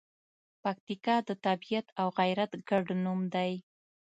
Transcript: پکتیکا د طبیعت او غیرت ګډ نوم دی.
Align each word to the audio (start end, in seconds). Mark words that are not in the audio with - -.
پکتیکا 0.63 1.15
د 1.27 1.29
طبیعت 1.45 1.87
او 1.99 2.07
غیرت 2.19 2.51
ګډ 2.69 2.85
نوم 3.03 3.21
دی. 3.33 3.53